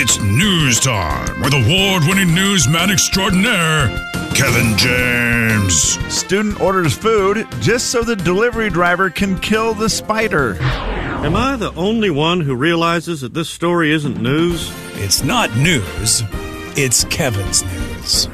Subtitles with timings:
[0.00, 3.88] It's news time with award winning newsman extraordinaire,
[4.32, 5.98] Kevin James.
[6.14, 10.54] Student orders food just so the delivery driver can kill the spider.
[10.62, 14.70] Am I the only one who realizes that this story isn't news?
[14.92, 16.22] It's not news,
[16.76, 18.28] it's Kevin's news.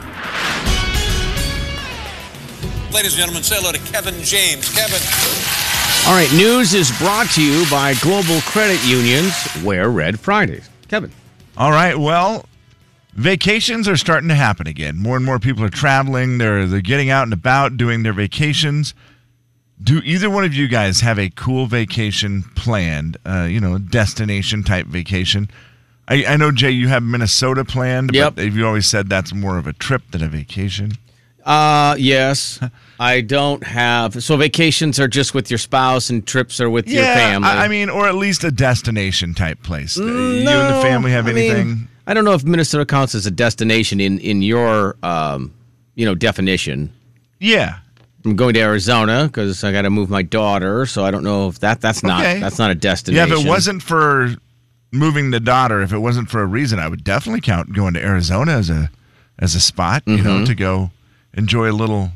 [2.93, 4.69] Ladies and gentlemen, say hello to Kevin James.
[4.69, 5.01] Kevin.
[6.07, 9.33] All right, news is brought to you by Global Credit Unions.
[9.65, 10.69] Wear Red Fridays.
[10.89, 11.11] Kevin.
[11.57, 12.47] All right, well,
[13.15, 14.97] vacations are starting to happen again.
[14.99, 16.39] More and more people are traveling.
[16.39, 18.95] They're they're getting out and about doing their vacations.
[19.83, 23.17] Do either one of you guys have a cool vacation planned?
[23.27, 25.51] Uh, you know, destination type vacation.
[26.09, 28.37] I, I know Jay, you have Minnesota planned, Yep.
[28.37, 30.93] but you always said that's more of a trip than a vacation.
[31.45, 32.59] Uh, yes.
[32.99, 34.23] I don't have.
[34.23, 37.49] So vacations are just with your spouse and trips are with your family.
[37.49, 39.97] I, I mean, or at least a destination type place.
[39.97, 41.89] you and the family have I mean, anything?
[42.07, 45.53] I don't know if Minnesota counts as a destination in in your um,
[45.95, 46.93] you know, definition.
[47.41, 47.79] yeah.
[48.27, 51.49] I'm going to Arizona because I got to move my daughter, so I don't know
[51.49, 52.41] if that that's not Okay.
[52.41, 53.17] that's not a destination.
[53.19, 53.47] Yeah, destination.
[53.47, 54.35] if it wasn't for
[54.93, 58.01] moving the daughter, if it wasn't for a reason, I would definitely count going to
[58.03, 58.89] Arizona as a
[59.39, 60.25] as a spot, you Mm-hmm.
[60.27, 60.91] know, to go
[61.37, 62.11] enjoy a little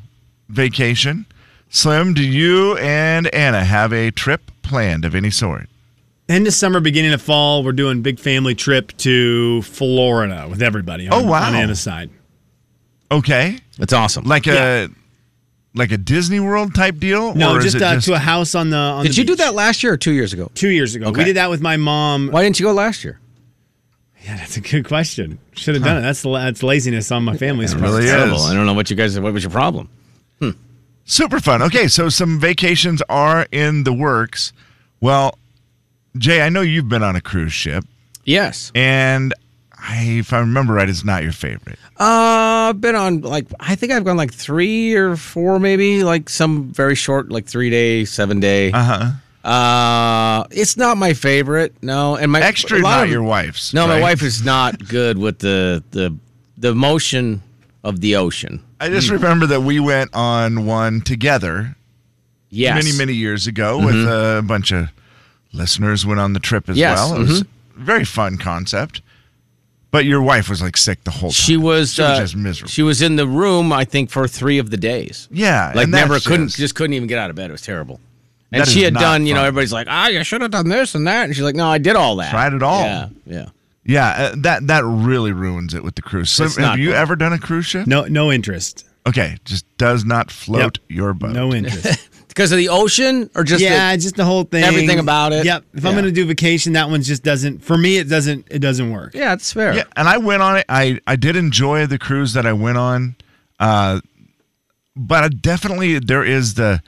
[0.48, 1.26] vacation.
[1.68, 5.68] Slim, do you and Anna have a trip planned of any sort?
[6.28, 11.08] End of summer, beginning of fall, we're doing big family trip to Florida with everybody.
[11.08, 11.48] On, Oh, wow.
[11.48, 12.10] On Anna's side.
[13.10, 14.24] Okay, that's awesome.
[14.24, 14.88] like a
[15.74, 17.34] like a Disney World type deal.
[17.34, 18.76] No, or is just, it uh, to a house on the.
[18.76, 20.50] On Did the you do that last year or two years ago?
[20.54, 21.06] two years ago?
[21.06, 21.18] Okay.
[21.20, 22.28] We did that with my mom.
[22.30, 23.18] Why didn't you go last year?
[24.28, 25.38] Yeah, that's a good question.
[25.54, 26.00] Should have done it.
[26.02, 27.84] That's that's laziness on my family's part.
[27.86, 28.10] really is.
[28.10, 28.40] Terrible.
[28.42, 29.18] I don't know what you guys.
[29.18, 29.88] What was your problem?
[31.10, 31.62] Super fun.
[31.62, 34.52] Okay, so some vacations are in the works.
[35.00, 35.38] Well,
[36.18, 37.82] Jay, I know you've been on a cruise ship,
[38.26, 38.70] Yes.
[38.74, 39.32] and
[39.72, 41.78] I, if I remember right, it's not your favorite.
[41.98, 46.28] Uh, I've been on like I think I've gone like three or four, maybe like
[46.28, 48.70] some very short, like three day, seven day.
[48.72, 49.10] Uh huh.
[49.44, 51.74] Uh, it's not my favorite.
[51.82, 53.72] No, and my Extra, not of- your wife's.
[53.72, 56.14] No, my wife is not good with the the
[56.56, 57.42] the motion
[57.84, 58.62] of the ocean.
[58.80, 61.74] I just remember that we went on one together
[62.50, 62.86] Yes, Mm-hmm.
[62.86, 64.88] many, many years ago with a bunch of
[65.52, 66.06] listeners.
[66.06, 67.16] Went on the trip as Yes, well.
[67.16, 67.80] It was mm-hmm.
[67.80, 69.02] a very fun concept.
[69.90, 71.34] But your wife was like sick the whole time.
[71.34, 71.94] She was.
[71.94, 72.68] She was uh, just miserable.
[72.70, 75.28] She was in the room, I think, for three of the days.
[75.30, 77.48] yeah, like never couldn't just- just couldn't even get out of bed.
[77.48, 77.98] It was terrible.
[78.50, 80.68] And That she had not done, you know, everybody's like, ah, you should have done
[80.68, 82.30] this and that, and she's like, no, I did all that.
[82.30, 82.82] Tried it all.
[82.82, 83.46] Yeah, yeah.
[83.84, 86.30] Yeah, uh, that that really ruins it with the cruise.
[86.30, 86.98] So, have you fun.
[87.00, 87.86] ever done a cruise ship?
[87.86, 88.86] No, no interest.
[89.06, 90.96] Okay, just does not float Yep.
[90.96, 91.30] your boat.
[91.30, 92.08] No interest.
[92.28, 94.62] Because of the ocean, or just yeah, the, just the whole thing.
[94.62, 95.44] everything about it?
[95.44, 95.64] Yep.
[95.74, 97.64] If I'm going to do vacation, that one just doesn't.
[97.64, 98.46] For me, it doesn't.
[98.48, 99.14] It doesn't work.
[99.14, 99.74] yeah, it's fair.
[99.74, 100.64] Yeah, and I went on it.
[100.68, 103.16] I I did enjoy the cruise that I went on,
[103.58, 104.00] uh,
[104.94, 106.80] but I definitely there is the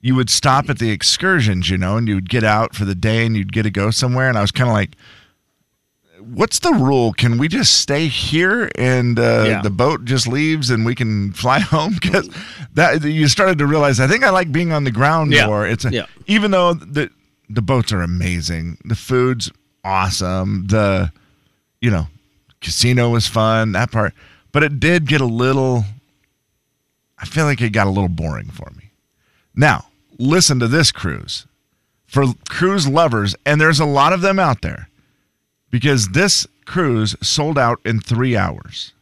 [0.00, 2.94] you would stop at the excursions, you know, and you would get out for the
[2.94, 4.90] day and you'd get to go somewhere, and I was kind of like.
[6.20, 7.12] What's the rule?
[7.12, 9.62] Can we just stay here and uh, Yeah.
[9.62, 11.94] the boat just leaves and we can fly home?
[11.94, 12.28] Because
[12.74, 14.00] that you started to realize.
[14.00, 15.46] I think I like being on the ground Yeah.
[15.46, 15.66] more.
[15.66, 16.06] It's a, Yeah.
[16.26, 17.08] even though the
[17.48, 19.50] the boats are amazing, the food's
[19.84, 20.66] awesome.
[20.66, 21.12] The
[21.80, 22.08] you know,
[22.60, 24.12] casino was fun, that part.
[24.50, 25.84] But it did get a little
[27.16, 28.90] I feel like it got a little boring for me.
[29.54, 29.86] Now,
[30.18, 31.46] listen to this cruise.
[32.06, 34.88] For cruise lovers, and there's a lot of them out there.
[35.70, 38.92] Because this cruise sold out in 3 hours.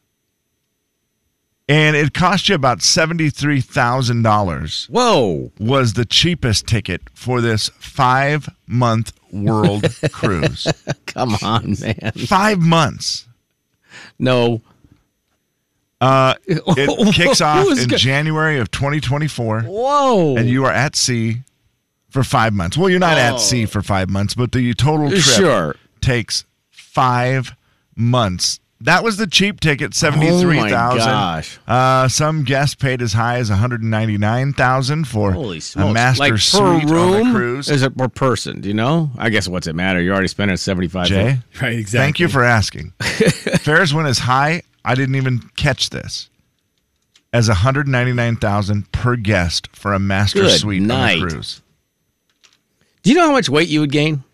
[1.68, 5.50] And it cost you about $73,000 Whoa.
[5.58, 10.68] was the cheapest ticket for this 5-month world cruise.
[11.06, 12.12] Come on, man.
[12.16, 13.26] 5 months.
[14.18, 14.62] No.
[16.00, 16.62] Uh, it
[17.14, 20.36] kicks off in go- January of 2024, Whoa.
[20.36, 21.38] and you are at sea
[22.10, 22.76] for five months.
[22.76, 23.38] Well, you're not at Oh.
[23.38, 25.76] sea for five months, but the total trip Sure.
[26.00, 27.54] takes five
[27.96, 28.60] months.
[28.82, 30.98] That was the cheap ticket, seventy three Oh my thousand.
[31.10, 31.58] gosh.
[31.66, 35.60] Uh, some guests paid as high as one hundred ninety nine thousand for Holy a
[35.62, 35.94] smokes.
[35.94, 37.14] master like per suite room?
[37.14, 37.70] on a cruise.
[37.70, 38.60] Is it per person?
[38.60, 39.10] Do you know?
[39.16, 40.02] I guess what's it matter?
[40.02, 41.72] You already spent it 75 Jay, Right.
[41.78, 41.98] Exactly.
[42.04, 42.92] thank you for asking.
[43.00, 44.62] Fares went as high.
[44.86, 46.30] I didn't even catch this.
[47.32, 51.20] As one hundred ninety nine thousand per guest for a master Good suite night.
[51.20, 51.60] on a cruise.
[53.02, 54.24] Do you know how much weight you would gain?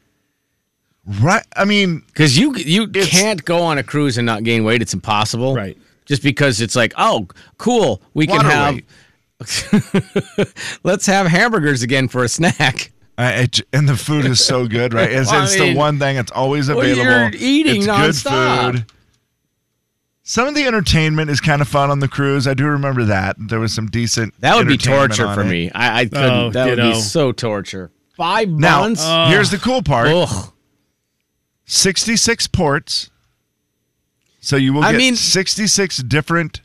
[1.05, 1.45] Right.
[1.57, 4.83] I mean, Because you you can't go on a cruise and not gain weight.
[4.83, 5.55] It's impossible.
[5.57, 5.77] Right.
[6.05, 7.27] Just because it's like, oh,
[7.59, 8.81] cool, we can have.
[10.85, 12.93] Let's have hamburgers again for a snack.
[13.19, 15.11] I, it, and the food is so good, right?
[15.13, 17.03] It's, Well, it's mean, the one thing that's always well, available.
[17.05, 18.73] you're eating it's nonstop.
[18.73, 18.93] good food.
[20.33, 22.49] Some of the entertainment is kind of fun on the cruise.
[22.49, 24.33] I do remember that there was some decent.
[24.41, 25.47] That would be torture for it.
[25.47, 25.71] me.
[25.73, 26.25] I, I couldn't.
[26.31, 26.93] Oh, that would ditto.
[26.93, 27.91] be so torture.
[28.17, 29.03] Five Now, months.
[29.05, 29.27] Oh.
[29.29, 30.51] here's the cool part: Ugh.
[31.67, 33.11] 66 ports.
[34.41, 36.63] So you will I get mean- 66 different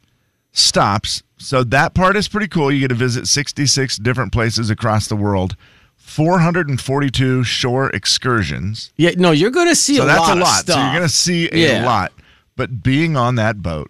[0.54, 1.22] stops.
[1.38, 2.72] So that part is pretty cool.
[2.72, 5.58] You get to visit 66 different places across the world.
[5.98, 8.94] 442 shore excursions.
[8.96, 10.60] Yeah, no, you're going to see So a that's lot a of lot.
[10.62, 10.76] stuff.
[10.76, 11.86] So you're going to see a Yeah.
[11.86, 12.14] lot.
[12.58, 13.90] But being on that boat,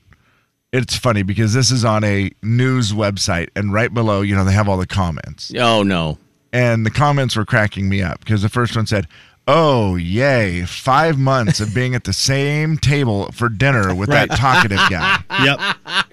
[0.71, 4.53] it's funny because this is on a news website, and right below, you know, they
[4.53, 5.51] have all the comments.
[5.57, 6.19] Oh no.
[6.53, 9.07] And the comments were cracking me up because the first one said,
[9.49, 14.79] Oh, yay, five months of being at the same table for dinner with that talkative
[14.89, 15.19] guy.
[15.37, 15.59] Yep.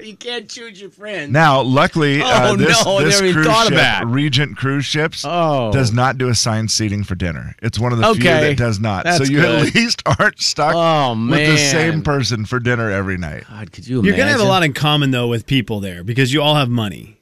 [0.05, 1.33] You can't choose your friends.
[1.33, 4.07] Now, luckily, uh, Oh, this, no, this cruise thought ship, that.
[4.07, 5.73] Regent Cruise Ships, Oh.
[5.73, 7.57] does not do assigned seating for dinner.
[7.63, 9.05] It's one of the few that does not.
[9.05, 9.69] That's so you good.
[9.69, 13.45] at least aren't stuck Oh, with the same person for dinner every night.
[13.49, 16.33] God, could you You're gonna have a lot in common though with people there because
[16.33, 17.17] you all have money.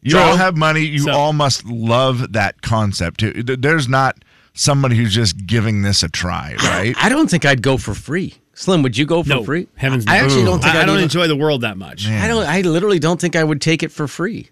[0.00, 0.20] You True.
[0.20, 0.82] all have money.
[0.82, 3.20] You So- all must love that concept.
[3.20, 3.42] too.
[3.42, 6.94] There's not somebody who's just giving this a try, right?
[6.98, 8.34] I don't think I'd go for free.
[8.54, 9.66] Slim, would you go for No, free?
[9.76, 10.24] heavens I no.
[10.24, 12.06] actually don't think I, I don't even- enjoy the world that much.
[12.06, 12.46] I don't.
[12.46, 14.50] I literally don't think I would take it for free.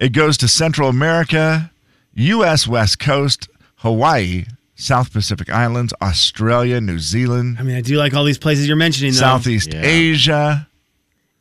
[0.00, 1.70] It goes to Central America,
[2.14, 2.66] U.S.
[2.66, 8.24] West Coast, Hawaii, South Pacific Islands, Australia, New Zealand, I mean, I do like all
[8.24, 9.12] these places you're mentioning.
[9.12, 9.18] Though.
[9.20, 9.82] Southeast Yeah.
[9.84, 10.69] Asia, It's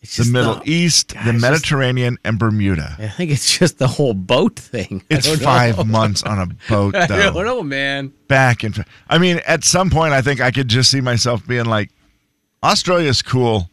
[0.01, 2.95] the just Middle East, God, the it's just- Mediterranean, and Bermuda.
[2.99, 5.03] I think it's just the whole boat thing.
[5.11, 5.45] I It's don't know.
[5.45, 6.99] five months on a boat, though.
[6.99, 7.43] I don't though.
[7.43, 8.13] know, man.
[8.27, 11.45] Back and f- I mean, at some point, I think I could just see myself
[11.45, 11.89] being like,
[12.63, 13.69] "Australia's cool.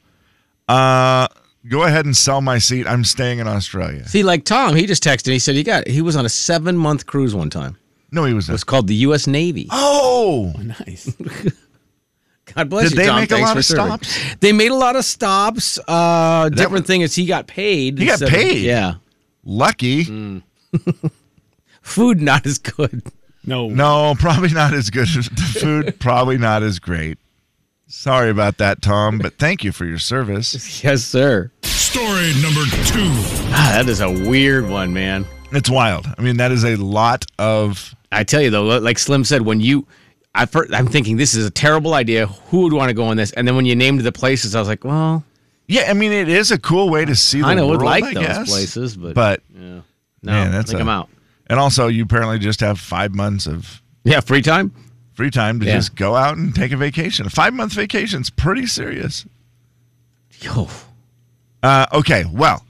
[0.69, 1.28] Uh,
[1.69, 2.87] go ahead and sell my seat.
[2.88, 5.32] I'm staying in Australia." See, like Tom, he just texted.
[5.32, 5.87] He said he got.
[5.87, 7.76] He was on a seven month cruise one time.
[8.12, 8.49] No, he was.
[8.49, 8.52] Not.
[8.52, 9.26] It was called the U.S.
[9.26, 9.69] Navy.
[9.70, 10.52] oh,
[10.87, 11.14] Nice.
[12.55, 13.21] God bless Did you, they Tom.
[13.21, 13.87] make a lot of serving.
[13.87, 14.35] stops?
[14.41, 15.79] They made a lot of stops.
[15.89, 17.99] Uh, different was- thing is he got paid.
[17.99, 18.63] He got instead of- paid?
[18.65, 18.95] yeah.
[19.45, 20.05] lucky.
[20.05, 20.43] Mm.
[21.83, 23.03] Food not as good.
[23.45, 23.69] No.
[23.69, 25.07] No, probably not as good.
[25.15, 27.19] The food probably not as great.
[27.89, 30.83] Sorry about that, Tom, but thank you for your service.
[30.85, 31.51] Yes, sir.
[31.63, 33.09] Story number two.
[33.55, 35.25] Ah, that is a weird one, man.
[35.53, 36.07] It's wild.
[36.19, 37.95] I mean, that is a lot of.
[38.11, 39.87] I tell you though, like Slim said, when you,
[40.37, 42.27] I first, I'm thinking this is a terrible idea.
[42.27, 43.33] Who would want to go on this?
[43.33, 45.25] And then when you named the places, I was like, well,
[45.67, 47.81] Yeah, I mean, it is a cool way to see the I know world.
[47.81, 48.49] would like I those guess.
[48.49, 49.61] places, but, but yeah.
[49.61, 49.83] no,
[50.23, 51.09] man, that's I think a- I'm out.
[51.49, 54.73] and also you apparently just have five months of Yeah, free time.
[55.15, 55.77] free time to Yeah.
[55.77, 57.27] just go out and take a vacation.
[57.27, 59.25] A five month vacation's pretty serious.
[60.41, 60.69] Yo,
[61.62, 62.65] Uh, okay, well,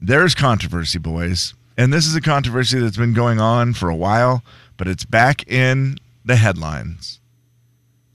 [0.00, 1.54] there's controversy, boys.
[1.76, 4.42] And this is a controversy that's been going on for a while,
[4.76, 7.20] but it's back in the headlines.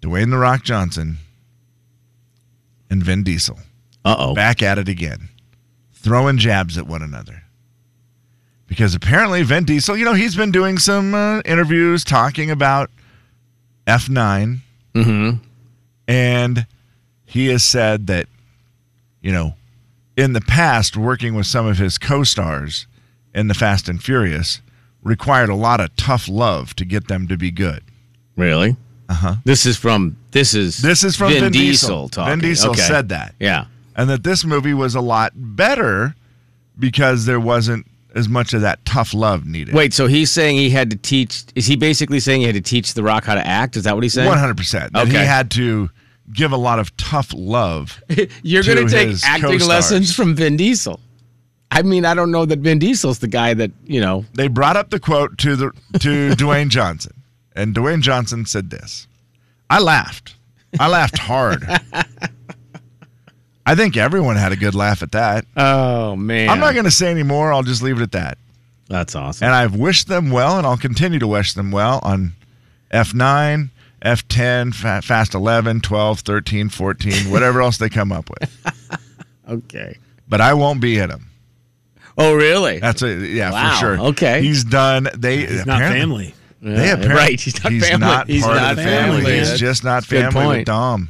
[0.02, 1.18] Dwayne The Rock Johnson
[2.90, 3.60] and Vin Diesel
[4.06, 4.34] uh oh.
[4.34, 5.30] back at it again,
[5.94, 7.44] throwing jabs at one another.
[8.68, 12.90] Because apparently, Vin Diesel, you know, he's been doing some uh, interviews talking about
[13.88, 14.60] F9
[14.96, 15.38] Mm-hmm.
[16.08, 16.66] and
[17.26, 18.28] he has said that,
[19.22, 19.54] you know,
[20.18, 22.88] in the past, working with some of his co stars
[23.34, 24.62] in The Fast and Furious
[25.04, 27.84] required a lot of tough love to get them to be good.
[28.40, 28.76] Really?
[29.08, 29.36] Uh huh.
[29.44, 32.10] This is from this is This is from Vin, Diesel.
[32.10, 32.32] talking.
[32.32, 32.82] Vin Diesel Okay.
[32.82, 33.36] said that.
[33.40, 33.66] Yeah.
[33.96, 36.16] And that this movie was a lot better
[36.78, 39.74] because there wasn't as much of that tough love needed.
[39.76, 41.44] Wait, so he's saying he had to teach?
[41.56, 43.76] Is he basically saying he had to teach The Rock how to act?
[43.78, 44.30] Is that what he's saying?
[44.32, 44.92] 100%.
[44.94, 45.26] That he Okay.
[45.26, 45.90] had to
[46.34, 48.02] give a lot of tough love.
[48.44, 49.68] You're to going to take his acting co-stars.
[49.68, 51.00] lessons from Vin Diesel.
[51.72, 54.26] I mean, I don't know that Vin Diesel's the guy that you know.
[54.34, 57.14] they brought up the quote to the to Dwayne Johnson,
[57.56, 59.08] and Dwayne Johnson said this.
[59.70, 60.36] I laughed.
[60.80, 61.66] I laughed hard.
[63.66, 65.46] I think everyone had a good laugh at that.
[65.56, 67.54] Oh man, I'm not going to say any more.
[67.54, 68.38] I'll just leave it at that.
[68.88, 69.46] That's awesome.
[69.46, 72.34] And I've wished them well, and I'll continue to wish them well on
[72.92, 73.70] F9,
[74.04, 79.00] F10, Fa- Fast 11, 12, 13, 14, whatever else they come up with.
[79.50, 79.98] okay.
[80.28, 81.28] But I won't be in them.
[82.18, 82.80] Oh really?
[82.80, 84.00] That's a yeah Wow, for sure.
[84.10, 84.42] okay.
[84.42, 85.08] he's done.
[85.16, 86.34] They He's not family.
[86.62, 87.40] They Yeah, apparently, right.
[87.40, 87.98] He's not family.
[88.00, 89.18] not He's part not of the family.
[89.22, 90.66] family, He's just not That's family with.
[90.66, 91.10] Dom.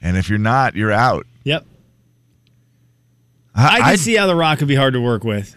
[0.00, 1.26] And if you're not, you're out.
[1.44, 1.66] Yep.
[3.54, 5.56] I can I'd- see how The Rock could be hard to work with.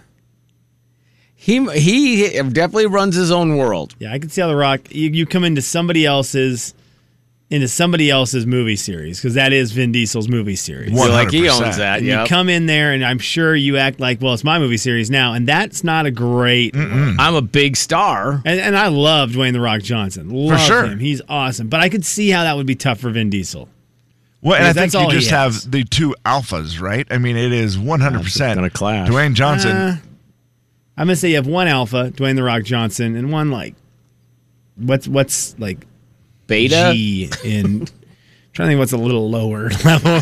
[1.36, 3.96] He he definitely runs his own world.
[4.00, 4.82] Yeah, I can see how The Rock.
[4.94, 6.74] You, you come into somebody else's,
[7.51, 10.91] into somebody else's movie series because that is Vin Diesel's movie series.
[10.91, 11.98] One- Feel like he owns that.
[12.00, 12.22] And Yeah.
[12.24, 15.12] you come in there, and I'm sure you act like, well, it's my movie series
[15.12, 16.75] now, and that's not a great.
[16.75, 18.41] I'm a big star.
[18.46, 20.29] And, and I love Dwayne the Rock Johnson.
[20.29, 20.86] Love sure.
[20.86, 21.00] him.
[21.00, 21.67] He's awesome.
[21.67, 23.67] But I could see how that would be tough for Vin Diesel.
[24.41, 25.63] Well, and I think that's all you he just has.
[25.63, 27.05] have the two alphas, right?
[27.12, 29.08] I mean, it is 100% gonna clash.
[29.10, 29.72] Dwayne Johnson.
[29.75, 29.98] Uh,
[30.98, 33.75] I'm gonna say you have one alpha, Dwayne the Rock Johnson, and one like,
[34.77, 35.86] what's what's like
[36.51, 36.91] Beta.
[36.93, 37.86] G in.
[38.53, 40.22] trying to think what's a little lower level.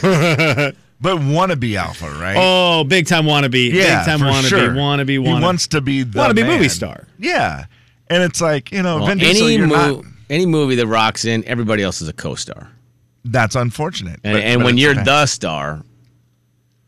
[1.01, 2.35] but wannabe alpha, right?
[2.37, 3.71] oh, big time wannabe.
[3.73, 4.47] yeah, big time for wannabe.
[4.49, 4.69] sure.
[4.69, 5.09] Wannabe.
[5.11, 6.47] He wants to be the Wannabe man.
[6.47, 7.07] movie star.
[7.17, 7.65] Yeah,
[8.09, 9.47] and it's like you know, Well, Vin Diesel.
[9.47, 10.05] any You're mo- not.
[10.29, 12.69] any movie that rocks in, everybody else is a co-star.
[13.25, 14.19] That's unfortunate.
[14.23, 15.05] And, but- and but when you're fact.
[15.05, 15.83] the star,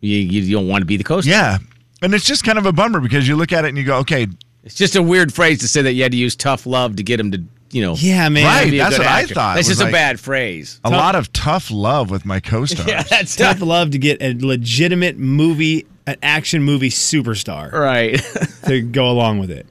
[0.02, 1.32] you, you you don't want to be the co-star.
[1.32, 1.58] yeah,
[2.02, 3.98] and it's just kind of a bummer because you look at it and you go,
[4.00, 4.28] okay,
[4.64, 7.04] It's just a weird phrase to say that you had to use tough love to
[7.04, 7.96] get him to, you know.
[7.96, 8.46] Yeah, man.
[8.46, 8.78] Right.
[8.78, 9.56] that's good what I thought.
[9.56, 10.80] That's was just a bad phrase.
[10.84, 12.88] A lot of tough love with my co-stars.
[12.88, 18.22] Yeah, that's Tough love to get a legitimate movie, an action movie superstar right.
[18.66, 19.66] to go along with it.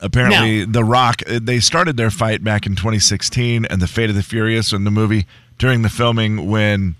[0.00, 4.16] Apparently, The Rock, uh, they started their fight back in 2016 and The Fate of
[4.16, 5.26] the Furious in the movie
[5.58, 6.96] during the filming when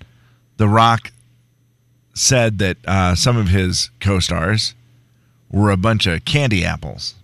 [0.56, 1.12] The Rock
[2.14, 4.74] said that uh, some of his co stars
[5.50, 7.14] were a bunch of candy apples.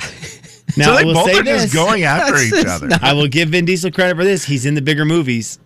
[0.78, 1.62] Now, so I they will both say are this.
[1.62, 2.98] just going after each just other.
[3.02, 4.44] I will give Vin Diesel credit for this.
[4.44, 5.58] He's in the bigger movies.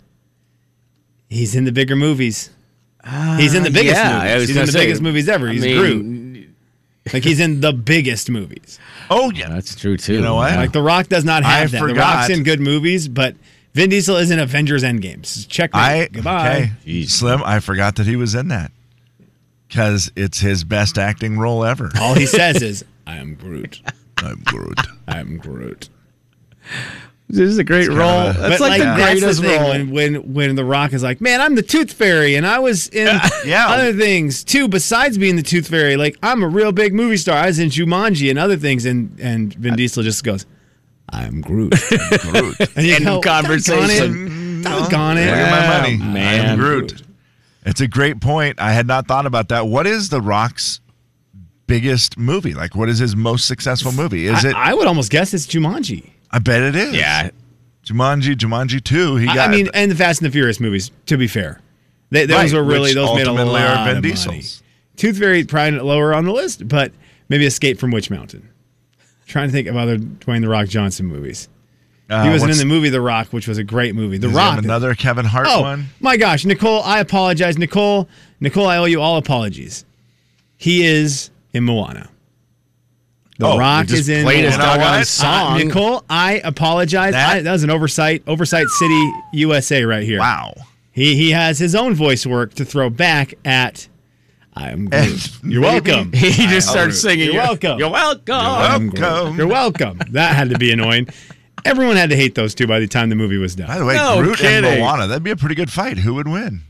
[1.28, 2.50] He's in the bigger movies.
[3.36, 4.48] He's in the uh, biggest yeah, movies.
[4.48, 5.48] He's in the say, biggest movies ever.
[5.48, 7.12] I He's mean, Groot.
[7.12, 8.78] Like he's in the biggest movies.
[9.10, 9.48] Oh, yeah.
[9.48, 10.14] That's true too.
[10.14, 10.54] You know what?
[10.54, 11.84] Like The Rock does not I have that.
[11.84, 11.94] The.
[11.94, 13.34] Rock's in good movies, but
[13.74, 15.48] Vin Diesel is in Avengers Endgames.
[15.48, 16.72] Check I, Goodbye.
[16.82, 17.02] okay.
[17.04, 18.70] Slim, I forgot that he was in that
[19.66, 21.90] because it's his best acting role ever.
[21.98, 23.80] All he says is, "I am Groot.
[24.18, 24.78] I'm Groot.
[25.08, 25.88] I am Groot."
[27.28, 27.98] This is a great role.
[28.28, 29.70] of That's but like, like the that's greatest the thing role.
[29.70, 32.88] when, when when The Rock is like, "Man, I'm the Tooth Fairy, and I was
[32.88, 33.06] in
[33.46, 33.68] Yeah.
[33.68, 34.68] other things too.
[34.68, 37.36] Besides being the Tooth Fairy, like I'm a real big movie star.
[37.38, 40.44] I was in Jumanji and other things." And and Vin Diesel just goes,
[41.08, 41.72] "I'm Groot."
[42.20, 42.60] Groot.
[42.76, 44.60] And you End go, conversation.
[44.60, 44.62] "Doggone it.
[44.64, 45.26] Doggone it.
[45.26, 45.96] Look at my money.
[46.12, 46.50] man.
[46.50, 47.02] I'm Groot.
[47.64, 48.60] It's a great point.
[48.60, 49.68] I had not thought about that.
[49.68, 50.80] What is The Rock's
[51.80, 52.54] biggest movie?
[52.54, 54.26] Like, what is his most successful movie?
[54.26, 54.54] Is I, it?
[54.56, 56.10] I would almost guess it's Jumanji.
[56.30, 56.94] I bet it is.
[56.94, 57.30] Yeah.
[57.84, 59.16] Jumanji, Jumanji 2.
[59.16, 60.90] He got I mean, and the Fast and the Furious movies.
[61.06, 61.60] To be fair,
[62.10, 64.42] they, those Right, were really those made a lot of money.
[64.96, 66.92] Tooth Fairy probably lower on the list, but
[67.28, 68.48] maybe Escape from Witch Mountain.
[69.26, 71.48] Trying to think of other Dwayne the Rock Johnson movies.
[72.10, 74.18] uh, He wasn't in the movie The Rock, which was a great movie.
[74.18, 74.64] The does he have Rock.
[74.64, 75.86] another Kevin Hart oh one.
[76.00, 76.82] my gosh, Nicole!
[76.82, 78.08] I apologize, Nicole.
[78.40, 79.84] Nicole, I owe you all apologies.
[80.58, 82.08] He is in Moana.
[83.38, 84.72] The Oh, Rock just is in played his Moana.
[84.78, 85.58] doggone Uh, song.
[85.58, 87.12] Nicole, I apologize.
[87.12, 88.22] That- I, that was an oversight.
[88.26, 90.20] Oversight City, USA, right here.
[90.20, 90.54] Wow.
[90.92, 93.88] He he has his own voice work to throw back at.
[94.54, 95.30] I'm Groot.
[95.42, 96.12] You're welcome.
[96.12, 97.26] He just starts singing.
[97.32, 97.78] You're welcome.
[97.78, 98.34] You're welcome.
[98.34, 99.00] I'm Groot.
[99.00, 99.36] Welcome.
[99.38, 100.00] You're welcome.
[100.10, 101.08] That had to be annoying.
[101.64, 103.68] Everyone had to hate those two by the time the movie was done.
[103.68, 104.80] By the way, No Groot and kidding.
[104.80, 105.06] Moana.
[105.06, 105.96] That'd be a pretty good fight.
[105.96, 106.60] Who would win?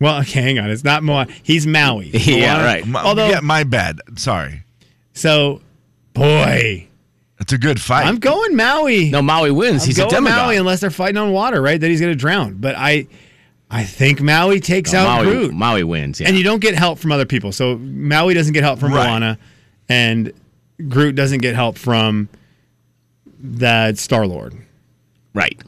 [0.00, 0.70] Well, okay, hang on.
[0.70, 1.32] It's not Moana.
[1.42, 2.10] He's Maui.
[2.14, 2.86] Yeah, right.
[2.86, 4.00] My, Although, yeah, my bad.
[4.16, 4.62] Sorry.
[5.14, 5.60] so,
[6.14, 6.86] boy,
[7.40, 8.06] It's a good fight.
[8.06, 9.10] I'm going Maui.
[9.10, 9.82] No, Maui wins.
[9.82, 10.38] I'm He's a going demigod.
[10.38, 11.80] Maui unless they're fighting on water, right?
[11.80, 12.54] That he's going to drown.
[12.54, 13.06] But I,
[13.70, 15.54] I think Maui takes No, out Maui, Groot.
[15.54, 16.20] Maui wins.
[16.20, 16.28] Yeah.
[16.28, 17.52] And you don't get help from other people.
[17.52, 19.06] So Maui doesn't get help from Right.
[19.08, 19.38] Moana,
[19.88, 20.32] and
[20.88, 22.28] Groot doesn't get help from
[23.40, 24.54] the Star Lord.
[25.34, 25.60] right.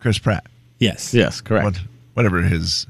[0.00, 0.46] Chris Pratt.
[0.78, 1.12] Yes.
[1.12, 1.64] Yes, correct.
[1.64, 1.80] What,
[2.18, 2.86] whatever his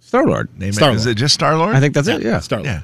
[0.00, 0.56] Star Lord.
[0.58, 0.96] name Star-Lord.
[0.96, 1.06] is.
[1.06, 1.74] Is it just Star Lord?
[1.74, 2.22] I think that's it.
[2.22, 2.40] Yeah.
[2.40, 2.66] Star Lord.
[2.66, 2.82] Yeah.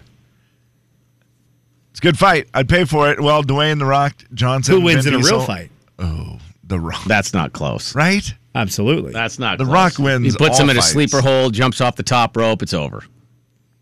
[1.91, 2.49] It's a good fight.
[2.55, 3.21] I'd pay for it.
[3.21, 4.75] Well, Dwayne the Rock Johnson.
[4.75, 5.71] Who wins Vin in a real fight?
[5.99, 7.05] Oh, the Rock.
[7.05, 7.95] That's not close.
[7.95, 8.25] Right?
[8.55, 9.13] Absolutely.
[9.13, 9.59] That's not.
[9.59, 9.75] The close.
[9.75, 10.93] Rock wins He puts all him in a fights.
[10.93, 12.63] sleeper hold, jumps off the top rope.
[12.63, 13.05] It's over.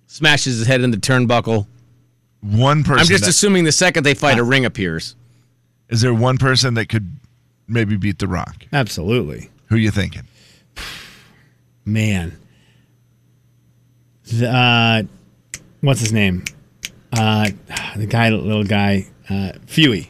[0.09, 1.67] Smashes his head in the turnbuckle.
[2.41, 2.99] One person.
[3.01, 4.49] I'm just that- assuming the second they fight, a ah.
[4.49, 5.15] ring appears.
[5.89, 7.17] is there one person that could
[7.69, 8.65] maybe beat the Rock?
[8.73, 9.51] Absolutely.
[9.69, 10.23] Who you thinking?
[11.91, 12.37] Man.
[14.33, 15.03] The, uh,
[15.81, 16.45] what's his name?
[17.13, 17.51] Uh,
[17.97, 20.09] the guy, little guy, uh, Fewy.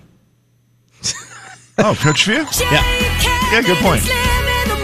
[1.83, 2.35] Oh, Coach Few?
[2.35, 2.83] Yeah.
[3.53, 4.03] Yeah, good point.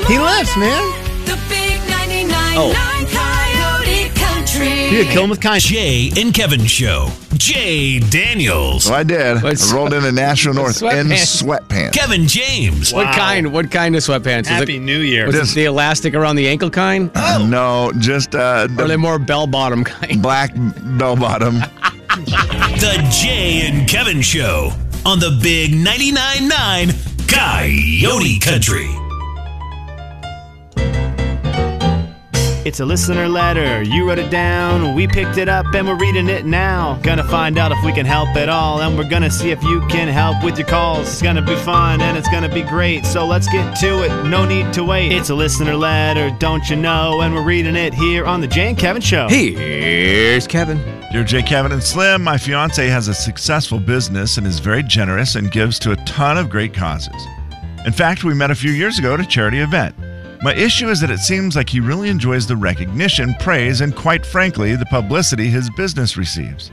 [0.09, 0.83] He lifts, man.
[1.27, 2.73] The big 99.9 Oh.
[3.13, 4.89] Coyote Country.
[4.89, 5.65] He could kill him with kindness.
[5.65, 7.11] Jay and Kevin Show.
[7.39, 8.85] Jay Daniels.
[8.85, 9.43] So I did.
[9.43, 11.43] What's- I rolled into National North in Sweatpants.
[11.43, 11.93] sweatpants.
[11.93, 12.93] Kevin James.
[12.93, 13.53] What kind?
[13.53, 14.43] What kind of sweatpants?
[14.43, 15.27] Is Happy it, New Year.
[15.27, 17.11] was This- it the elastic around the ankle kind?
[17.15, 20.21] Uh, no, just uh, Or are they the more bell bottom kind?
[20.23, 20.53] black
[20.99, 21.61] bell bottom.
[22.17, 24.73] The Jay and Kevin Show
[25.05, 26.95] on the Big 99.9 9
[27.29, 28.89] Coyote Country.
[32.67, 33.85] It's a listener letter.
[33.85, 34.97] You wrote it down.
[34.97, 36.99] We picked it up and we're reading it now.
[37.01, 38.81] Gonna find out if we can help at all.
[38.81, 41.07] And we're gonna see if you can help with your calls.
[41.07, 43.07] It's gonna be fun and it's gonna be great.
[43.07, 44.25] So let's get to it.
[44.25, 45.13] No need to wait.
[45.13, 47.21] It's a listener letter, don't you know?
[47.21, 49.29] And we're reading it here on the Jay and Kevin Show.
[49.29, 50.79] Here's Kevin.
[51.13, 55.37] Dear Jay, Kevin, and Slim, my fiance has a successful business and is very generous
[55.37, 57.15] and gives to a ton of great causes.
[57.87, 59.95] In fact, we met a few years ago at a charity event.
[60.43, 64.25] My issue is that it seems like he really enjoys the recognition, praise, and quite
[64.27, 66.71] frankly, the publicity his business receives.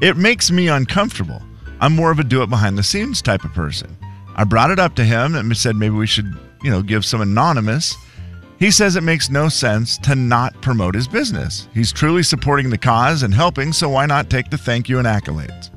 [0.00, 1.42] It makes me uncomfortable.
[1.80, 3.96] I'm more of a do it behind the scenes type of person.
[4.34, 7.20] I brought it up to him and said maybe we should, you know, give some
[7.20, 7.94] anonymous.
[8.58, 11.68] He says it makes no sense to not promote his business.
[11.74, 15.06] He's truly supporting the cause and helping, so why not take the thank you and
[15.06, 15.70] accolades?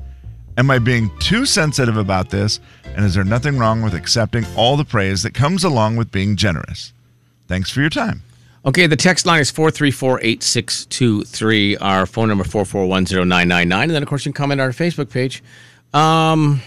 [0.56, 2.60] Am I being too sensitive about this?
[2.96, 6.36] And is there nothing wrong with accepting all the praise that comes along with being
[6.36, 6.93] generous?
[7.48, 8.22] Thanks for your time.
[8.66, 11.76] Okay, the text line is 434-8623.
[11.80, 13.82] Our phone number 4410999.
[13.82, 15.42] And then, of course, you can comment on our Facebook page.
[15.92, 16.62] Um,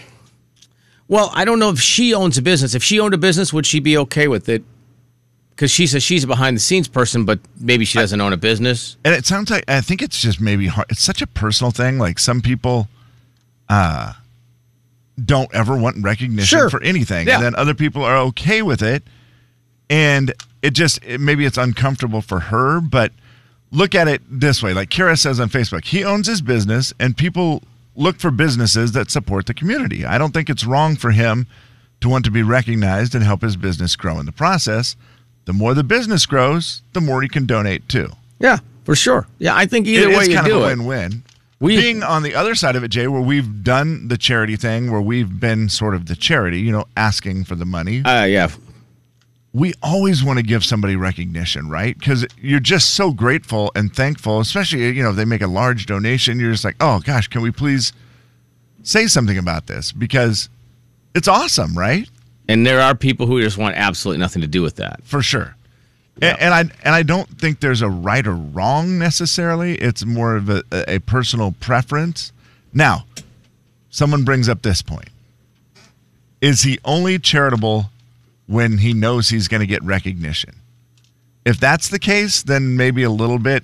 [1.08, 2.74] well, I don't know if she owns a business.
[2.74, 4.62] If she owned a business, would she be okay with it?
[5.50, 8.96] Because she says she's a behind-the-scenes person, but maybe she doesn't own a business.
[9.04, 10.86] And it sounds like I think it's just maybe hard.
[10.90, 11.98] It's such a personal thing.
[11.98, 12.86] Like some people
[13.68, 14.12] uh
[15.22, 16.70] don't ever want recognition Sure.
[16.70, 17.26] for anything.
[17.26, 17.34] Yeah.
[17.36, 19.02] And then other people are okay with it.
[19.90, 23.12] And it just it, maybe it's uncomfortable for her, but
[23.70, 24.72] look at it this way.
[24.74, 27.62] Like Kira says on Facebook, he owns his business and people
[27.96, 30.04] look for businesses that support the community.
[30.04, 31.46] I don't think it's wrong for him
[32.00, 34.94] to want to be recognized and help his business grow in the process.
[35.46, 38.10] The more the business grows, the more he can donate too.
[38.38, 39.26] Yeah, for sure.
[39.38, 41.24] Yeah, I think either It way is you kind do of a win-win.
[41.60, 44.92] We- Being on the other side of it, Jay, where we've done the charity thing,
[44.92, 48.02] where we've been sort of the charity, you know, asking for the money.
[48.04, 48.48] Uh, yeah.
[49.58, 51.98] We always want to give somebody recognition, right?
[51.98, 55.86] Because you're just so grateful and thankful, especially you know if they make a large
[55.86, 56.38] donation.
[56.38, 57.92] You're just like, oh gosh, can we please
[58.82, 59.90] say something about this?
[59.92, 60.48] Because
[61.14, 62.08] it's awesome, right?
[62.48, 65.02] And there are people who just want absolutely nothing to do with that.
[65.04, 65.54] for sure.
[66.22, 69.74] A- And, I and I don't think there's a right or wrong necessarily.
[69.76, 72.32] It's more of a, a personal preference.
[72.72, 73.04] Now,
[73.90, 75.08] someone brings up this point:
[76.40, 77.90] Is he only charitable
[78.48, 80.56] when he knows he's going to get recognition?
[81.44, 83.62] If that's the case, then maybe a little bit.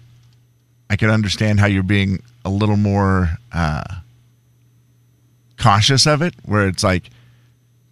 [0.89, 3.83] I can understand how you're being a little more uh,
[5.59, 7.11] cautious of it, where it's like,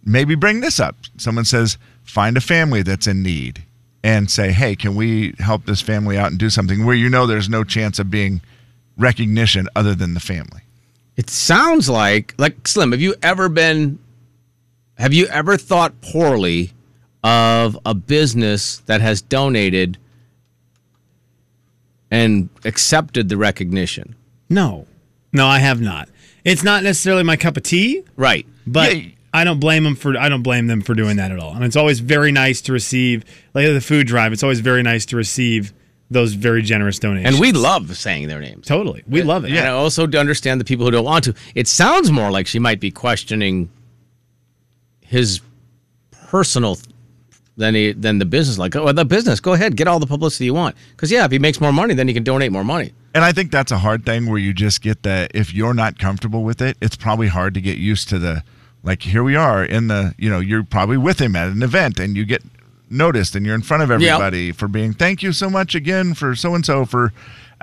[0.05, 0.95] maybe bring this up.
[1.17, 3.63] Someone says, find a family that's in need
[4.03, 7.25] and say, hey, can we help this family out and do something where you know
[7.25, 8.41] there's no chance of being
[8.97, 10.61] recognition other than the family?
[11.15, 12.91] It sounds like like Slim.
[12.91, 13.99] Have you ever been?
[14.97, 16.71] Have you ever thought poorly
[17.23, 19.97] of a business that has donated
[22.11, 24.15] and accepted the recognition?
[24.49, 24.87] No.
[25.31, 26.09] No, I have not.
[26.43, 28.45] It's not necessarily my cup of tea, Right.
[28.67, 29.09] but Yeah.
[29.33, 31.51] I don't blame them for I don't blame them for doing that at all.
[31.51, 33.23] I mean, it's always very nice to receive
[33.55, 34.31] like the food drive.
[34.31, 35.73] It's always very nice to receive
[36.11, 37.33] those very generous donations.
[37.33, 38.67] And we love saying their names.
[38.67, 39.49] totally we love it.
[39.51, 41.33] And I also to understand the people who don't want to.
[41.55, 43.69] It sounds more like she might be questioning
[45.01, 45.41] his
[46.29, 46.77] personal
[47.57, 48.57] than he, than the business.
[48.57, 50.75] Like, oh, the business, go ahead, get all the publicity you want.
[50.91, 52.93] Because yeah, if he makes more money, then he can donate more money.
[53.13, 55.99] And I think that's a hard thing where you just get that if you're not
[55.99, 58.43] comfortable with it, it's probably hard to get used to the
[58.83, 61.99] like here we are in the you know, you're probably with him at an event
[61.99, 62.43] and you get
[62.89, 66.35] noticed and you're in front of everybody for being thank you so much again for
[66.35, 67.11] so and so for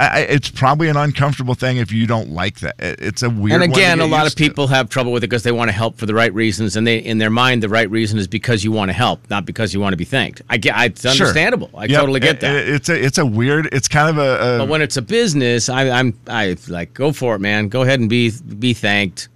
[0.07, 2.75] I, it's probably an uncomfortable thing if you don't like that.
[2.79, 3.61] It's a weird.
[3.63, 4.43] and again, a lot of used to.
[4.45, 6.87] people have trouble with it because they want to help for the right reasons, and
[6.87, 9.75] they in their mind the right reason is because you want to help, not because
[9.75, 10.43] you want to be thanked.
[10.49, 11.11] I get, I, it's Sure.
[11.13, 11.71] understandable.
[11.75, 12.01] I Yep.
[12.01, 12.55] totally get that.
[12.57, 13.69] it- it's a it's a weird.
[13.73, 17.13] It's kind of a, a but when it's a business, I, I'm I like go
[17.13, 17.69] for it, man.
[17.69, 19.29] Go ahead and be be thanked.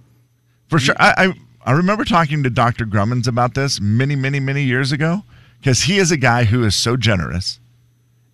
[0.67, 0.95] For sure.
[0.99, 1.33] I, I
[1.67, 2.85] I remember talking to Dr.
[2.85, 5.23] Grummins about this many, many, many years ago
[5.59, 7.59] because he is a guy who is so generous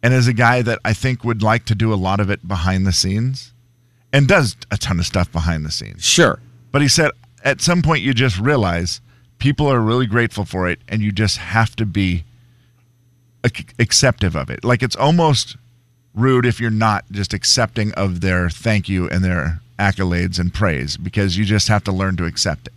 [0.03, 2.47] and is a guy that I think would like to do a lot of it
[2.47, 3.53] behind the scenes
[4.11, 6.03] and does a ton of stuff behind the scenes.
[6.03, 6.39] Sure.
[6.71, 7.11] But he said
[7.43, 9.01] at some point you just realize
[9.37, 12.23] people are really grateful for it and you just have to be
[13.43, 14.63] ac- acceptive of it.
[14.63, 15.57] Like it's almost
[16.13, 20.97] rude if you're not just accepting of their thank you and their accolades and praise
[20.97, 22.73] because you just have to learn to accept it.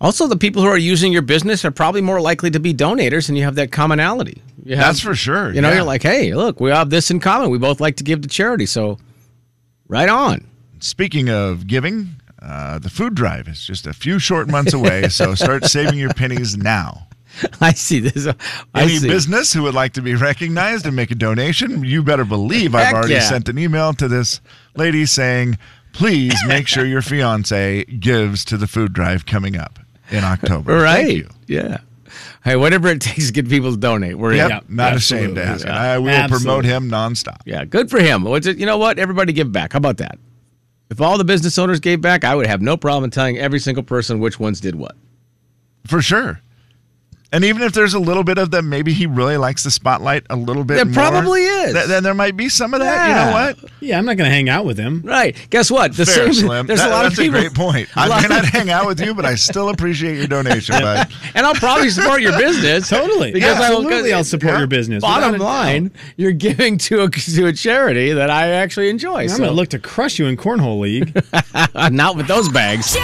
[0.00, 3.28] Also, the people who are using your business are probably more likely to be donators,
[3.28, 4.42] and you have that commonality.
[4.68, 5.52] Have- That's for sure.
[5.54, 5.76] You know, yeah.
[5.76, 7.50] you're like, hey, look, we have this in common.
[7.50, 8.98] We both like to give to charity, so
[9.88, 10.46] right on.
[10.80, 12.10] Speaking of giving,
[12.42, 16.12] uh, the food drive is just a few short months away, so start saving your
[16.12, 17.08] pennies now.
[17.60, 18.26] I see this.
[18.74, 19.08] I Any see.
[19.08, 22.86] business who would like to be recognized and make a donation, you better believe I've
[22.86, 23.20] Heck already yeah.
[23.20, 24.40] sent an email to this
[24.74, 25.58] lady saying,
[25.92, 29.78] please make sure your fiance gives to the food drive coming up
[30.10, 30.74] in October.
[30.80, 31.24] Right.
[31.46, 31.78] Yeah.
[32.44, 34.16] Hey, whatever it takes to get people to donate.
[34.16, 34.76] We're Yep, in.
[34.76, 35.66] not ashamed to ask.
[35.66, 35.76] Yeah.
[35.76, 36.70] I will promote Absolutely.
[36.70, 37.40] him nonstop.
[37.44, 38.22] Yeah, good for him.
[38.24, 38.98] What's it- You know what?
[38.98, 39.72] Everybody give back.
[39.72, 40.18] How about that?
[40.88, 43.82] If all the business owners gave back, I would have no problem telling every single
[43.82, 44.94] person which ones did what.
[45.86, 46.40] For sure.
[47.36, 50.24] And even if there's a little bit of them, maybe he really likes the spotlight
[50.30, 51.74] a little bit There more, probably is.
[51.74, 53.08] th- then there might be some of that.
[53.08, 53.30] You know
[53.62, 53.72] what?
[53.82, 55.02] Yeah, I'm not going to hang out with him.
[55.04, 55.36] Right.
[55.50, 55.94] Guess what?
[55.94, 56.32] The Fair, same.
[56.32, 56.66] Slim.
[56.66, 57.38] There's That- a lot that's of people.
[57.38, 57.88] a great point.
[57.94, 61.12] I lot may not hang out with you, but I still appreciate your donation, bud.
[61.34, 62.88] and I'll probably support your business.
[62.88, 63.32] Totally.
[63.32, 64.58] Because I will- Absolutely, I'll support yeah.
[64.60, 65.02] your business.
[65.02, 69.12] Bottom without a line, you're giving to a to a charity that I actually enjoy.
[69.12, 69.20] doubt.
[69.24, 71.12] I'm so going to look to crush you in Cornhole League.
[71.92, 72.96] not with those bags.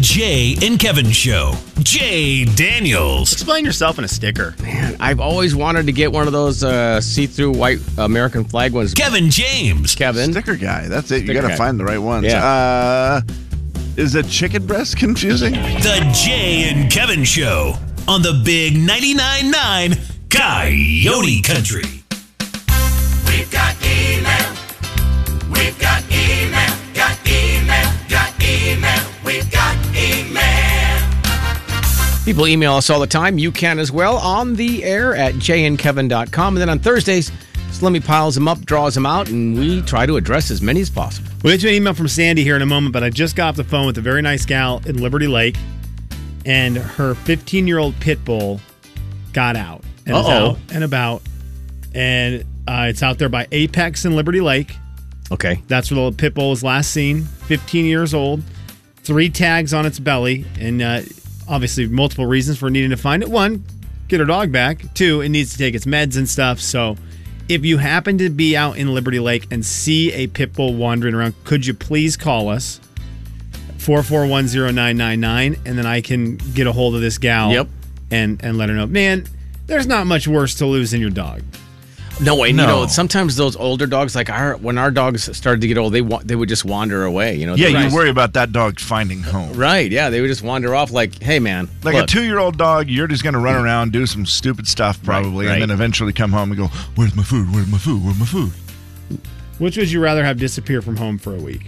[0.00, 1.54] Jay and Kevin Show.
[1.80, 3.32] Jay Daniels.
[3.32, 4.54] Explain yourself in a sticker.
[4.62, 8.94] Man, I've always wanted to get one of those uh, see-through white American flag ones.
[8.94, 9.94] Kevin James.
[9.94, 10.32] Kevin.
[10.32, 10.88] Sticker guy.
[10.88, 11.24] That's it.
[11.24, 12.26] You got to find the right ones.
[12.26, 12.44] Yeah.
[12.44, 13.20] Uh,
[13.96, 15.52] is a chicken breast confusing?
[15.52, 17.74] The Jay and Kevin Show
[18.06, 19.98] on the Big 99.9 9
[20.30, 21.97] Coyote Country.
[32.28, 33.38] People email us all the time.
[33.38, 36.56] You can as well on the air at jayandkevin.com.
[36.56, 37.30] And then on Thursdays,
[37.70, 40.90] Slimmy piles them up, draws them out, and we try to address as many as
[40.90, 41.30] possible.
[41.42, 43.48] We'll get you an email from Sandy here in a moment, but I just got
[43.48, 45.56] off the phone with a very nice gal in Liberty Lake,
[46.44, 48.60] and her 15 year old pit bull
[49.32, 50.50] got out and Uh-oh.
[50.50, 51.22] out and about,
[51.94, 54.76] and uh, it's out there by Apex in Liberty Lake.
[55.32, 55.62] Okay.
[55.66, 57.22] That's where the pit bull was last seen.
[57.22, 58.42] 15 years old,
[58.98, 61.00] three tags on its belly, and uh,
[61.48, 63.28] obviously multiple reasons for needing to find it.
[63.30, 63.64] One,
[64.08, 64.92] get her dog back.
[64.94, 66.60] Two, it needs to take its meds and stuff.
[66.60, 66.96] So,
[67.48, 71.14] if you happen to be out in Liberty Lake and see a pit bull wandering
[71.14, 72.78] around, could you please call us?
[73.78, 77.68] 4410999 and then I can get a hold of this gal Yep.
[78.10, 78.86] and and let her know.
[78.86, 79.24] Man,
[79.66, 81.42] there's not much worse to lose than your dog.
[82.20, 82.62] No, and No.
[82.62, 85.92] you know, sometimes those older dogs, like our, when our dogs started to get old,
[85.92, 87.36] they wa- they would just wander away.
[87.36, 87.54] You know.
[87.54, 89.52] Yeah, They- you worry about that dog finding home.
[89.52, 89.90] Right.
[89.90, 90.90] Yeah, they would just wander off.
[90.90, 91.68] Like, hey, man.
[91.84, 95.00] Like look, a two-year-old dog, you're just going to run around, do some stupid stuff
[95.04, 95.52] probably, right.
[95.54, 97.52] and then eventually come home and go, "Where's my food?
[97.54, 98.04] Where's my food?
[98.04, 98.52] Where's my food?"
[99.58, 101.66] Which would you rather have disappear from home for a week?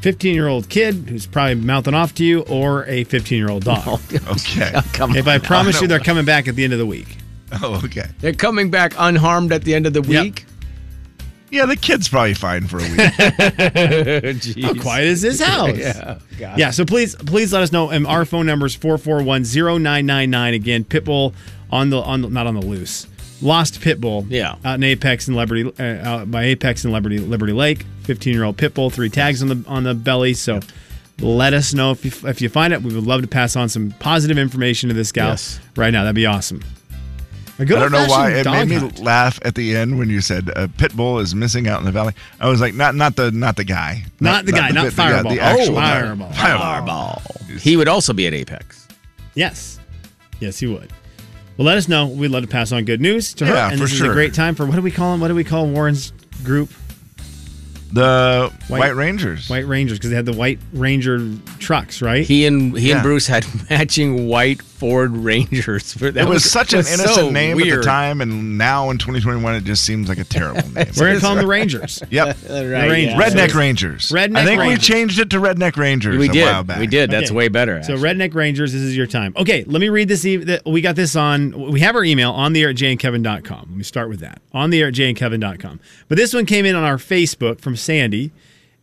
[0.00, 3.64] 15 year old kid who's probably mouthing off to you, or a 15 year old
[3.64, 4.00] dog?
[4.28, 4.72] Okay.
[4.94, 5.32] Come If on.
[5.34, 5.82] I promise no.
[5.82, 7.16] you they're coming back at the end of the week.
[7.62, 8.06] Oh, okay.
[8.20, 10.22] They're coming back unharmed at the end of the Yep.
[10.24, 10.46] week.
[11.50, 12.90] Yeah, the kid's probably fine for a week.
[14.40, 14.62] Jeez.
[14.64, 15.76] How quiet is his house?
[15.76, 16.18] Yeah.
[16.38, 16.58] God.
[16.58, 17.90] Yeah, so please please let us know.
[17.90, 20.54] And our phone number is 4410999.
[20.54, 21.32] Again, Pitbull
[21.70, 23.06] on the on the, not on the loose.
[23.40, 24.26] Lost Pitbull.
[24.30, 24.56] Yeah.
[24.64, 27.86] Out in Apex and Liberty uh, out by Apex and Liberty Liberty Lake.
[28.04, 30.34] 15-year-old Pitbull, three tags on the on the belly.
[30.34, 30.60] So
[31.20, 32.82] let us know if you if you find it.
[32.82, 35.60] We would love to pass on some positive information to this gal Yes.
[35.76, 36.02] right now.
[36.02, 36.62] That'd be awesome.
[37.58, 38.98] A good I don't know why it old-fashioned made me hunt.
[38.98, 42.12] laugh at the end when you said uh, Pitbull is missing out in the valley.
[42.40, 44.96] I was like, not not the not the guy, Not the guy, not pit- the,
[44.96, 45.32] Fireball.
[45.32, 46.00] the actual Oh, guy.
[46.00, 46.32] Fireball.
[46.32, 47.22] Fireball.
[47.60, 48.88] He would also be at Apex.
[49.34, 49.78] Yes.
[50.40, 50.90] Yes, he would.
[51.56, 52.08] Well, let us know.
[52.08, 53.54] We'd love to pass on good news to her.
[53.54, 54.10] Yeah, and for this is sure.
[54.10, 55.20] a great time for what do we call him?
[55.20, 56.12] What do we call Warren's
[56.42, 56.70] group?
[57.92, 59.48] The White- White, Rangers.
[59.48, 61.30] White Rangers, because they had the White Ranger
[61.64, 62.24] trucks, right?
[62.24, 62.96] He and he Yeah.
[62.96, 65.94] and Bruce had matching white Ford Rangers.
[66.04, 68.98] That it was, such an was innocent so name at the time, and now in
[68.98, 70.86] 2021, it just seems like a terrible name.
[70.96, 72.02] We're gonna call them the Rangers.
[72.10, 72.36] yep.
[72.38, 73.14] The Rangers.
[73.14, 73.20] yeah.
[73.20, 74.08] Redneck Rangers.
[74.10, 76.44] Redneck I think we changed it to Redneck Rangers We a did.
[76.44, 76.78] while back.
[76.78, 77.10] We did.
[77.10, 77.36] That's Okay.
[77.36, 77.82] way better.
[77.82, 77.96] So.
[77.96, 79.32] Redneck Rangers, this is your time.
[79.36, 80.24] Okay, let me read this.
[80.26, 81.70] e- that- We got this on.
[81.72, 83.66] We have our email on the air at jayandkevin.com.
[83.70, 84.40] Let me start with that.
[84.52, 85.80] On the air at jayandkevin.com.
[86.08, 88.30] But this one came in on our Facebook from Sandy.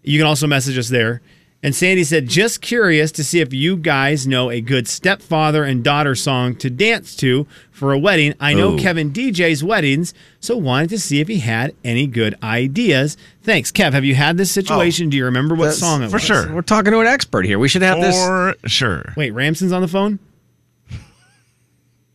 [0.04, 1.22] You can also message us there.
[1.64, 5.84] And Sandy said, just curious to see if you guys know a good stepfather and
[5.84, 8.34] daughter song to dance to for a wedding.
[8.40, 8.80] I know Ooh.
[8.80, 13.16] Kevin DJ's weddings, so wanted to see if he had any good ideas.
[13.44, 13.72] Thanks.
[13.72, 15.10] Kev, have you had this oh, situation?
[15.10, 16.24] Do you remember what song it for was?
[16.24, 16.54] For sure.
[16.54, 17.60] We're talking to an expert here.
[17.60, 18.18] We should have this.
[18.18, 19.14] For sure.
[19.16, 20.18] Wait, Ramson's on the phone?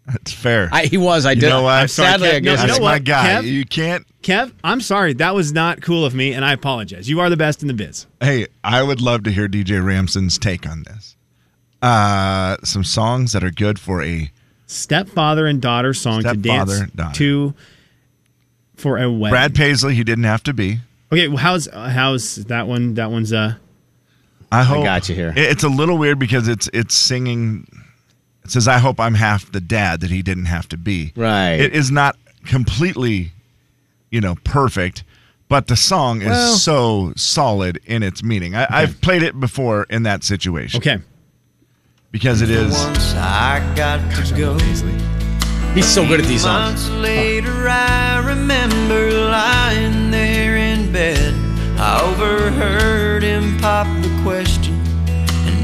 [0.07, 0.69] That's fair.
[0.73, 1.27] I, he was.
[1.27, 1.49] I you did.
[1.49, 1.73] know what?
[1.83, 2.45] I'm Sadly, I Kev.
[2.45, 3.27] No, you That's know my guy.
[3.42, 3.45] Kev?
[3.45, 4.07] You can't.
[4.23, 5.14] Kev, I'm sorry.
[5.14, 7.09] That was not cool of me, and I apologize.
[7.09, 8.07] You are the best in the biz.
[8.21, 11.16] Hey, I would love to hear DJ Ramson's take on this.
[11.83, 14.31] Uh, some songs that are good for a
[14.66, 17.14] Stepfather and daughter song to dance Stepfather, daughter.
[17.16, 17.55] to
[18.77, 19.33] for a wedding.
[19.33, 19.95] Brad Paisley.
[19.95, 20.79] He didn't have to be.
[21.12, 22.95] Okay, well, how's how's that one?
[22.95, 23.55] That one's uh.
[24.53, 25.31] I hope got you here.
[25.37, 27.66] It- It's a little weird because it's it's singing.
[28.47, 31.55] It says, "I hope I'm half the dad that he didn't have to be." Right.
[31.55, 33.33] It is not completely,
[34.11, 35.03] you know, perfect,
[35.49, 38.55] but the song is Well- so solid in its meaning.
[38.55, 40.79] I, I've played it before in that situation.
[40.79, 40.99] Okay.
[42.13, 42.73] Because it is.
[42.73, 44.57] Once I got to go.
[45.75, 46.89] He's so good at these songs.
[46.89, 51.35] Months later, I remember lying there in bed.
[51.79, 54.46] I overheard him pop the question,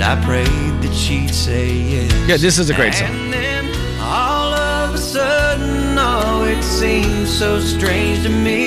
[0.03, 2.12] and I prayed that she'd say yes.
[2.29, 3.09] Yeah, this is a great song.
[3.11, 8.67] And then all of a sudden, oh, it seemed so strange to me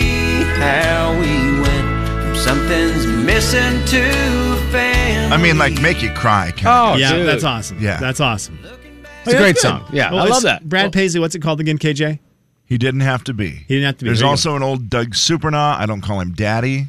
[0.60, 5.34] how we went from something's missing to family.
[5.34, 6.52] I mean, like make you cry.
[6.52, 7.00] Kind Oh, of.
[7.00, 7.28] yeah, dude.
[7.28, 7.80] that's awesome.
[7.80, 7.98] Yeah.
[8.00, 8.58] that's awesome.
[9.26, 9.84] It's a oh, great song.
[9.92, 10.68] Yeah, Well, I love that.
[10.70, 11.20] Brad Well, Paisley.
[11.20, 11.78] What's it called again?
[11.80, 12.20] KJ.
[12.68, 13.50] He didn't have to be.
[13.50, 14.10] He didn't have to be.
[14.10, 15.78] There's There you also an old Doug Supernaw.
[15.80, 16.88] I don't call him Daddy,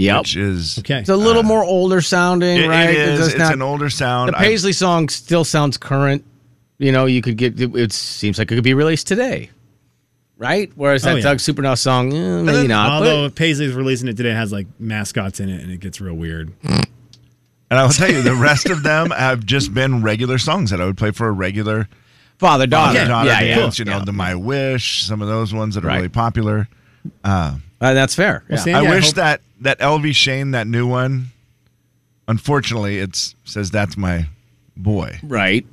[0.00, 0.20] Yep.
[0.22, 0.98] which is Okay.
[1.00, 2.90] It's a little more older sounding, it- right?
[2.90, 3.18] it is.
[3.18, 4.32] does It's not- an older sound.
[4.32, 6.24] The I- Paisley song still sounds current.
[6.78, 9.50] You know, you could get it, it seems like it could be released today,
[10.38, 10.70] right?
[10.74, 11.22] Whereas that Oh, yeah.
[11.22, 12.90] Doug Supernaw song, eh, maybe not.
[12.90, 16.00] Although but Paisley's releasing it today, it has like mascots in it, and it gets
[16.00, 16.52] real weird.
[16.64, 20.80] And I will tell you, the rest of them have just been regular songs that
[20.80, 21.86] I would play for a regular
[22.38, 23.78] father daughter, father daughter yeah, yeah, dance.
[23.78, 24.04] You know, yeah.
[24.04, 25.96] the My Wish, some of those ones that are Right.
[25.96, 26.66] really popular.
[27.22, 28.42] Uh, that's fair.
[28.48, 28.64] Well, Yeah.
[28.64, 31.26] Sandy, I I wish hope- that that LV Shane, that new one.
[32.28, 34.26] Unfortunately, it says that's my
[34.76, 35.18] boy.
[35.22, 35.66] Right.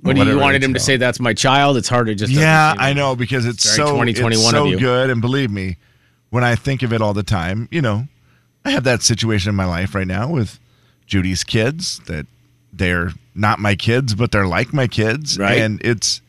[0.00, 0.96] What do you wanted him to say?
[0.96, 1.76] That's my child.
[1.76, 2.32] It's hard to just.
[2.32, 2.74] Yeah.
[2.76, 5.76] I know because it's so 2021 it's so good, and believe me,
[6.30, 8.08] when I think of it all the time, you know,
[8.64, 10.58] I have that situation in my life right now with
[11.06, 12.26] Judy's kids that
[12.72, 15.58] they're not my kids, but they're like my kids, Right.
[15.60, 16.20] And it's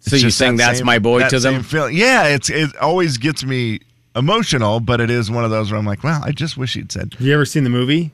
[0.00, 1.62] So you saying that that's same- my boy that to them?
[1.62, 1.96] feeling.
[1.96, 3.80] Yeah, it's it always gets me
[4.16, 6.90] emotional, but it is one of those where I'm like, well, I just wish he'd
[6.92, 8.12] said Have you ever seen the movie?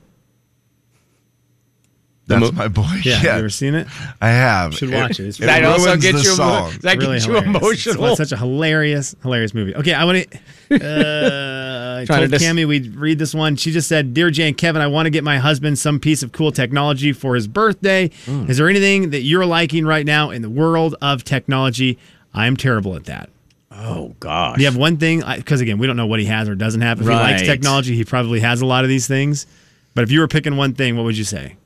[2.28, 2.82] that's mo- my boy.
[3.04, 3.12] Yeah.
[3.12, 3.86] Yeah, Have you ever seen it?
[4.20, 4.74] I have.
[4.74, 5.26] Should watch it.
[5.28, 6.30] It's it That also ruins gets you.
[6.30, 6.72] emo- song.
[6.82, 7.56] That really gets you hilarious.
[7.56, 8.04] emotional.
[8.06, 9.76] It's, it's such a hilarious, hilarious movie.
[9.76, 10.38] Okay, I want to.
[10.68, 13.54] Uh, I told to dis- Cammy we'd read this one.
[13.54, 16.24] She just said, "Dear Jay and Kevin, I want to get my husband some piece
[16.24, 18.10] of cool technology for his birthday.
[18.24, 18.50] Hmm.
[18.50, 21.98] Is there anything that you're liking right now in the world of technology?
[22.34, 23.30] I am terrible at that.
[23.78, 24.58] Oh gosh.
[24.58, 25.22] You have one thing?
[25.36, 27.00] Because again, we don't know what he has or doesn't have.
[27.00, 29.46] If he likes technology, he probably has a lot of these things.
[29.94, 31.56] But if you were picking one thing, what would you say?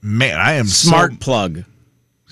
[0.00, 1.64] Man, I am smart So, plug.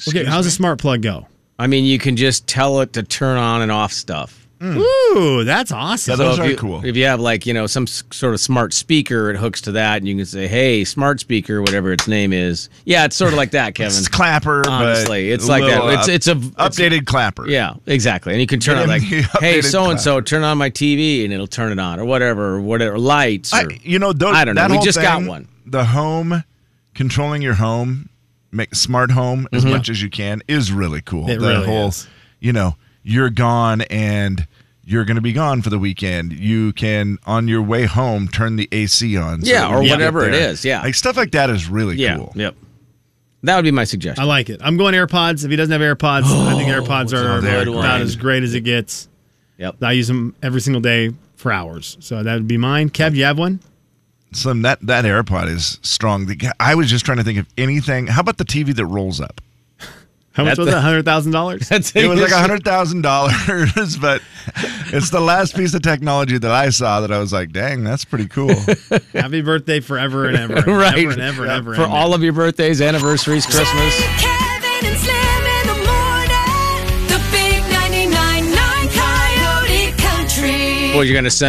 [0.09, 1.27] Okay, how's a smart plug go?
[1.59, 4.46] I mean, you can just tell it to turn on and off stuff.
[4.61, 4.79] Mm.
[4.79, 6.13] Ooh, that's awesome.
[6.13, 6.83] Yeah, those if are you, cool.
[6.85, 9.99] If you have like you know some sort of smart speaker, it hooks to that,
[9.99, 13.37] and you can say, "Hey, smart speaker, whatever its name is." Yeah, it's sort of
[13.37, 13.99] like that, Kevin.
[13.99, 15.85] It's clapper, but Honestly, it's like that.
[15.85, 17.47] little It's it's a it's- updated clapper.
[17.47, 18.33] Yeah, exactly.
[18.33, 19.03] And you can turn Get on like,
[19.41, 22.55] "Hey, so and so, turn on my TV," and it'll turn it on, or whatever,
[22.55, 23.53] or whatever lights.
[23.53, 24.67] Or, I, you know, those, I don't know.
[24.69, 25.49] We whole just got one.
[25.67, 26.45] The home,
[26.95, 28.09] controlling your home,
[28.53, 29.73] make smart home as mm-hmm.
[29.73, 31.29] much as you can is really cool.
[31.29, 32.09] It the really whole, is.
[32.41, 34.47] you know, you're gone and
[34.85, 36.33] you're going to be gone for the weekend.
[36.33, 39.43] You can on your way home turn the AC on.
[39.43, 40.65] so Yeah, or when you get whatever it is.
[40.65, 40.83] yeah.
[40.83, 42.33] like stuff like that is really yeah, cool.
[42.35, 42.57] yep.
[43.43, 44.21] That would be my suggestion.
[44.23, 44.61] I like it.
[44.65, 45.45] I'm going AirPods.
[45.45, 48.01] If he doesn't have AirPods, I think AirPods are about great.
[48.03, 49.09] as great as it gets.
[49.59, 49.83] Yep.
[49.83, 51.97] I use them every single day for hours.
[52.01, 52.91] So that would be mine.
[52.91, 53.61] Kev, you have one?
[54.33, 56.29] Slim, that that AirPod is strong.
[56.59, 58.09] I was just trying to think of anything.
[58.09, 59.41] How about the TV that rolls up?
[60.37, 60.81] How much That's was the- that?
[60.83, 61.69] Hundred thousand dollars.
[61.71, 64.21] That's It was like a hundred thousand dollars, but
[64.93, 68.05] it's the last piece of technology that I saw that I was like, "Dang, that's
[68.05, 68.55] pretty cool."
[69.15, 70.99] Happy birthday forever and ever, and right.
[70.99, 71.75] ever and ever and ever.
[71.75, 73.95] For all of your birthdays, anniversaries, Christmas.
[74.21, 77.09] Kevin and Slim in the morning.
[77.09, 80.93] The big 99.9 Coyote Country.
[80.93, 81.45] Boy, you're going to send